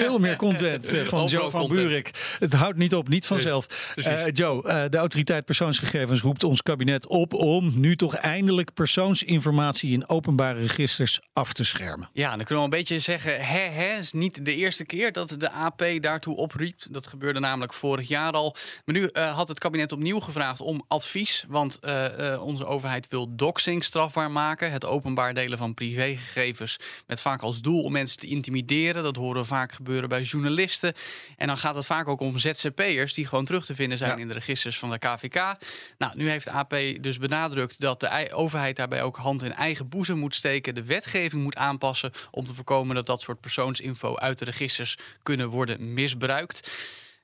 [0.00, 1.80] Veel meer content eh, van Joe van content.
[1.80, 2.36] Buurik.
[2.38, 3.66] Het houdt niet op, niet vanzelf.
[3.94, 4.12] precies.
[4.12, 9.92] Eh, Joe, eh, de autoriteit persoonsgegevens roept ons kabinet op om nu toch eindelijk persoonsinformatie
[9.92, 12.08] in openbare registers af te schermen.
[12.12, 15.34] Ja, dan kunnen we een beetje zeggen, hè, hè, is niet de eerste keer dat
[15.38, 16.78] de AP daartoe opriep.
[16.90, 18.56] Dat gebeurde namelijk vorig jaar al.
[18.84, 21.44] Maar nu had het kabinet opnieuw gevraagd om advies.
[21.48, 21.78] Want
[22.40, 24.72] onze overheid wil doxing strafbaar maken.
[24.72, 26.76] Het openbaar delen van privégegevens
[27.06, 29.02] met vaak als doel om mensen te intimideren.
[29.02, 30.94] Dat horen we vaak gebeuren bij journalisten.
[31.36, 34.28] En dan gaat het vaak ook om ZZP'ers die gewoon terug te vinden zijn in
[34.28, 35.54] de registers van de KVK.
[35.98, 39.88] Nou, nu heeft AP dus benadrukt dat de ei- overheid daarbij ook hand in eigen
[39.88, 40.74] boezem moet steken.
[40.74, 45.48] De wetgeving moet aanpassen om te voorkomen dat dat soort persoonsinfo uit de registers kunnen
[45.48, 46.70] worden misbruikt.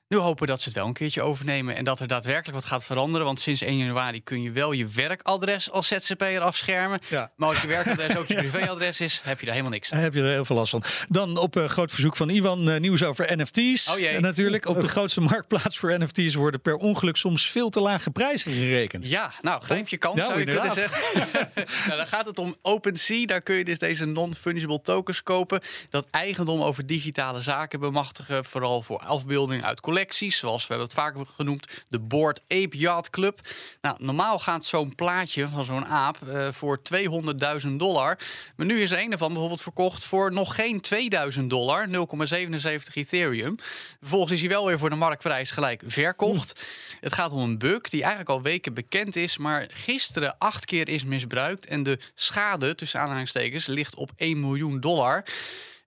[0.09, 2.65] Nu hopen we dat ze het wel een keertje overnemen en dat er daadwerkelijk wat
[2.65, 3.25] gaat veranderen.
[3.25, 6.99] Want sinds 1 januari kun je wel je werkadres als ZZP'er afschermen.
[7.07, 7.31] Ja.
[7.35, 9.95] Maar als je werkadres ook je privéadres is, heb je daar helemaal niks aan.
[9.95, 10.83] Daar heb je er heel veel last van.
[11.09, 13.89] Dan op eh, groot verzoek van Iwan eh, nieuws over NFT's.
[13.89, 14.07] Oh jee.
[14.07, 18.09] En natuurlijk, op de grootste marktplaats voor NFT's worden per ongeluk soms veel te lage
[18.09, 19.09] prijzen gerekend.
[19.09, 20.91] Ja, nou, grijp je kans, Nou, zou je kunnen inderdaad.
[20.91, 21.49] zeggen.
[21.87, 23.25] nou, dan gaat het om OpenSea.
[23.25, 25.61] Daar kun je dus deze non-fungible tokens kopen.
[25.89, 28.45] Dat eigendom over digitale zaken bemachtigen.
[28.45, 29.95] Vooral voor afbeeldingen uit collecties.
[30.05, 31.67] Zoals we hebben het vaker genoemd.
[31.87, 33.39] De Board Ape Yacht Club.
[33.81, 36.81] Nou, normaal gaat zo'n plaatje van zo'n aap eh, voor
[37.63, 38.19] 200.000 dollar.
[38.55, 41.87] Maar nu is er een ervan bijvoorbeeld verkocht voor nog geen 2000 dollar.
[41.87, 41.93] 0,77
[42.93, 43.55] Ethereum.
[43.99, 46.65] Vervolgens is hij wel weer voor de marktprijs gelijk verkocht.
[47.01, 50.89] Het gaat om een bug die eigenlijk al weken bekend is, maar gisteren acht keer
[50.89, 51.65] is misbruikt.
[51.65, 55.23] En de schade, tussen aanhalingstekens, ligt op 1 miljoen dollar.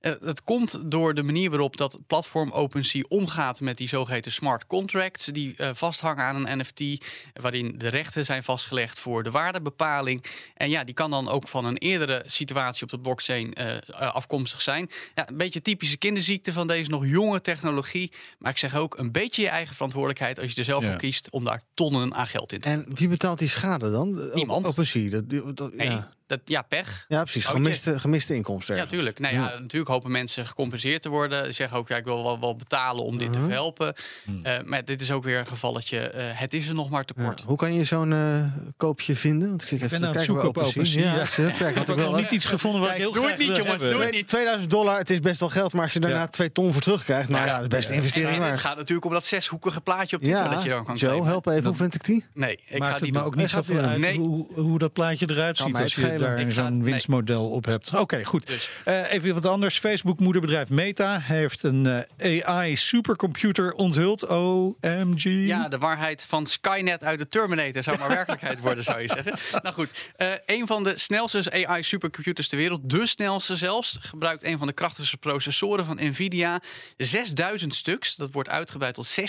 [0.00, 4.66] Eh, Het komt door de manier waarop dat platform OpenSea omgaat met die zogeheten smart
[4.66, 5.24] contracts.
[5.24, 7.04] Die eh, vasthangen aan een NFT,
[7.40, 10.24] waarin de rechten zijn vastgelegd voor de waardebepaling.
[10.54, 13.82] En ja, die kan dan ook van een eerdere situatie op de blockchain eh, eh,
[14.14, 14.90] afkomstig zijn.
[15.14, 18.12] Ja, een beetje typische kinderziekte van deze nog jonge technologie.
[18.38, 20.90] Maar ik zeg ook een beetje je eigen verantwoordelijkheid als je er zelf Ja.
[20.90, 24.30] voor kiest om daar tonnen aan geld in te En wie betaalt die schade dan?
[24.34, 24.66] Niemand.
[24.66, 25.10] OpenSea.
[25.10, 26.10] Dat, dat, dat- Nee, ja.
[26.30, 27.04] Dat, ja, pech.
[27.08, 27.46] ja, precies.
[27.46, 28.74] Gemiste, gemiste inkomsten.
[28.74, 28.98] Ja, ergens.
[28.98, 29.18] tuurlijk.
[29.18, 31.44] Nou ja, natuurlijk hopen mensen gecompenseerd te worden.
[31.46, 33.94] Ze zeggen ook, ja, ik wil wel, wel betalen om dit te verhelpen.
[34.42, 35.98] Eh, maar dit is ook weer een gevalletje.
[36.00, 37.24] eh, het is er nog maar te Ja.
[37.24, 37.40] kort.
[37.42, 38.42] Hoe kan je zo'n eh,
[38.76, 39.48] koopje vinden?
[39.48, 41.02] Want ik zit even ben te aan het kijken op OpenSea.
[41.10, 41.22] Ja, Ja.
[41.22, 42.96] ik zit even te kijken, want Ik heb wil nog niet iets gevonden wat ik
[42.96, 44.28] heel doe het niet, jongens, doe het niet.
[44.28, 46.26] 2000 dollar, het is best wel geld, maar als je daarna Ja.
[46.26, 49.24] 2 ton voor terugkrijgt, nou ja, de beste investering En het gaat natuurlijk om dat
[49.26, 51.28] zeshoekige plaatje op Twitter dat je dan kan Joe, claimen.
[51.30, 52.24] help even, hoe vind ik die?
[52.34, 53.22] Nee, ik ga me doen.
[53.22, 54.16] ook niet niet uit Nee.
[54.16, 55.76] hoe, hoe dat plaatje eruit ziet
[56.20, 56.82] daar nee.
[56.82, 57.94] winstmodel op hebt.
[57.94, 58.46] Oké, goed.
[58.46, 58.68] Dus.
[58.84, 59.78] Even wat anders.
[59.78, 64.26] Facebook moederbedrijf Meta heeft een eh, AI supercomputer onthuld.
[64.26, 65.24] OMG.
[65.46, 69.60] Ja, de waarheid van Skynet uit de Terminator zou maar werkelijkheid worden, zou je zeggen.
[69.62, 74.58] Nou goed, eh, een van de snelste AI-supercomputers ter wereld, de snelste zelfs, gebruikt een
[74.58, 76.60] van de krachtigste processoren van Nvidia.
[76.96, 79.20] 6000 stuks, dat wordt uitgebreid tot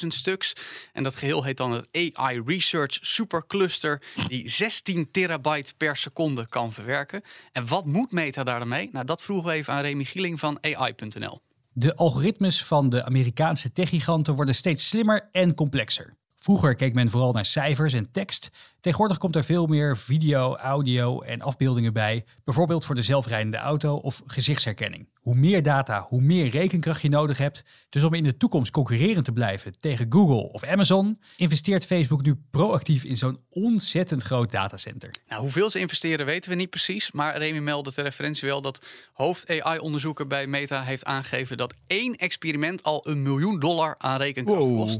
[0.00, 0.52] 16.000 stuks.
[0.92, 6.72] En dat geheel heet dan het AI Research Supercluster, die 16 terabyte per seconde kan
[6.72, 7.22] verwerken.
[7.52, 8.88] En wat moet Meta daarmee?
[8.92, 11.40] Nou, dat vroegen we even aan Remy Gieling van AI.nl.
[11.72, 16.16] De algoritmes van de Amerikaanse techgiganten worden steeds slimmer en complexer.
[16.44, 18.50] Vroeger keek men vooral naar cijfers en tekst.
[18.80, 22.24] Tegenwoordig komt er veel meer video, audio en afbeeldingen bij.
[22.44, 25.08] Bijvoorbeeld voor de zelfrijdende auto of gezichtsherkenning.
[25.14, 27.64] Hoe meer data, hoe meer rekenkracht je nodig hebt.
[27.88, 32.34] Dus om in de toekomst concurrerend te blijven tegen Google of Amazon, investeert Facebook nu
[32.50, 35.10] proactief in zo'n ontzettend groot datacenter.
[35.28, 37.12] Nou, hoeveel ze investeren weten we niet precies.
[37.12, 42.82] Maar Remy meldde ter referentie wel dat hoofd-AI-onderzoeker bij Meta heeft aangegeven dat één experiment
[42.82, 44.90] al een miljoen dollar aan rekenkracht Wow.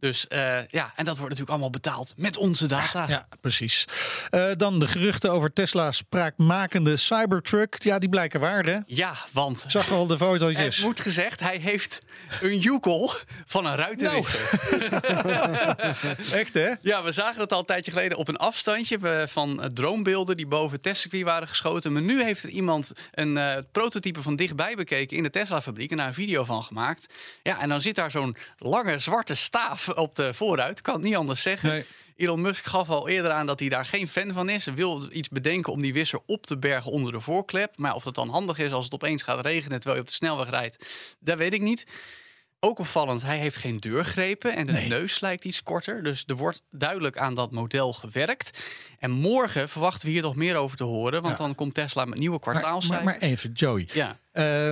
[0.00, 3.04] Dus eh, ja, en dat wordt natuurlijk allemaal betaald met onze data.
[3.08, 3.84] Ja, precies.
[4.30, 7.82] Eh, dan de geruchten over Tesla's spraakmakende Cybertruck.
[7.82, 8.78] Ja, die blijken waar, hè?
[8.86, 10.76] Ja, want Ik zag al de fotootjes.
[10.76, 12.02] het moet gezegd, hij heeft
[12.40, 13.12] een joekel
[13.46, 14.60] van een ruitenwisser.
[16.40, 16.70] Echt, hè?
[16.80, 20.46] Ja, we zagen het al een tijdje geleden op een afstandje eh, van droombeelden die
[20.46, 21.92] boven het testcircuit waren geschoten.
[21.92, 26.06] Maar nu heeft er iemand een prototype van dichtbij bekeken in de Tesla-fabriek en daar
[26.06, 27.12] een video van gemaakt.
[27.42, 30.80] Ja, en dan zit daar zo'n lange zwarte staaf op de voorruit.
[30.80, 31.68] Kan het niet anders zeggen.
[31.68, 31.84] Nee.
[32.16, 34.64] Elon Musk gaf al eerder aan dat hij daar geen fan van is.
[34.64, 37.72] Hij wil iets bedenken om die wisser op te bergen onder de voorklep.
[37.76, 40.14] Maar of dat dan handig is als het opeens gaat regenen terwijl je op de
[40.14, 40.86] snelweg rijdt,
[41.20, 41.86] dat weet ik niet.
[42.62, 44.88] Ook opvallend, hij heeft geen deurgrepen en de Nee.
[44.88, 46.02] neus lijkt iets korter.
[46.02, 48.58] Dus er wordt duidelijk aan dat model gewerkt.
[48.98, 51.44] En morgen verwachten we hier nog meer over te horen, want Ja.
[51.44, 53.04] dan komt Tesla met nieuwe Maar, maar, kwartaalcijfers.
[53.04, 53.88] maar even, Joey.
[53.92, 54.70] Ja, Eh,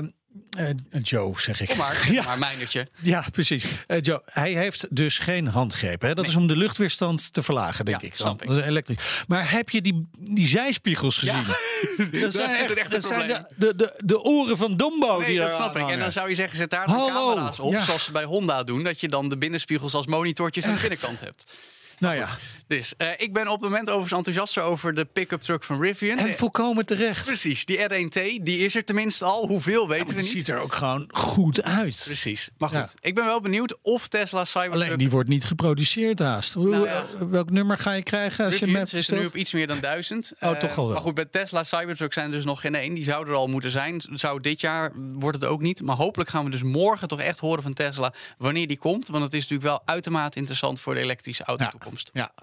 [0.51, 0.67] eh,
[1.03, 1.69] Joe, zeg ik.
[1.69, 2.89] kom maar, Ja, maar mijnertje.
[3.01, 3.67] ja, precies.
[3.87, 6.09] Eh, Joe, hij heeft dus geen handgrepen.
[6.09, 6.15] Hè?
[6.15, 6.35] Dat Nee.
[6.35, 8.15] is om de luchtweerstand te verlagen, denk Ja, ik.
[8.17, 8.49] snap ik.
[8.49, 9.25] Dat is elektrisch.
[9.27, 11.45] Maar heb je die, die zijspiegels gezien?
[12.21, 15.19] Dat zijn echt, echt een dat zijn de, de, de, de oren van Dumbo.
[15.19, 15.89] Nee, die dat snap ik.
[15.89, 18.83] En dan zou je zeggen, zet daar Hallo, camera's op, zoals ze bij Honda doen.
[18.83, 21.53] Dat je dan de binnenspiegels als monitortjes aan de binnenkant hebt.
[21.99, 22.29] Nou ja,
[22.67, 26.19] Dus eh, ik ben op het moment overigens enthousiaster over de pick-up truck van Rivian.
[26.19, 27.27] en volkomen terecht.
[27.27, 29.47] Precies, die R1T, die is er tenminste al.
[29.49, 30.31] Hoeveel weten we niet.
[30.31, 32.03] ziet er ook gewoon goed uit.
[32.07, 32.49] Precies.
[32.59, 32.89] Maar goed, Ja.
[33.01, 34.75] ik ben wel benieuwd of Tesla Cybertruck...
[34.83, 36.57] Alleen die wordt niet geproduceerd haast.
[36.57, 37.05] Nou ja.
[37.21, 39.37] eh, Welk nummer ga je krijgen als je hem Rivian hebt zit er nu op
[39.37, 40.33] iets meer dan duizend.
[40.41, 40.95] Oh, Eh, toch wel wel.
[40.95, 42.95] Maar goed, bij Tesla Cybertruck zijn er dus nog geen één.
[42.95, 44.03] Die zou er al moeten zijn.
[44.13, 45.83] Zou dit jaar, wordt het ook niet.
[45.83, 49.09] Maar hopelijk gaan we dus morgen toch echt horen van Tesla wanneer die komt.
[49.09, 51.45] Want het is natuurlijk wel uitermate interessant voor de elektrische
[51.89, 52.11] autotoekomst.
[52.13, 52.35] Ja,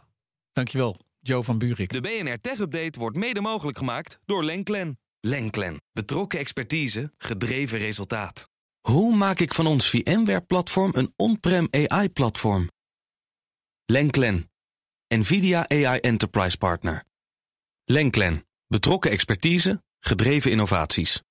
[0.51, 0.97] dankjewel.
[1.19, 1.91] Joe van Buurik.
[1.91, 4.99] De BNR Tech Update wordt mede mogelijk gemaakt door Lenklen.
[5.19, 5.81] Lenklen.
[5.91, 8.49] Betrokken expertise, gedreven resultaat.
[8.81, 12.69] Hoe maak ik van ons VMware-platform een on-prem AI-platform?
[13.85, 14.49] Lenklen.
[15.07, 17.05] NVIDIA AI Enterprise Partner.
[17.83, 18.45] Lenklen.
[18.67, 21.21] Betrokken expertise, gedreven innovaties.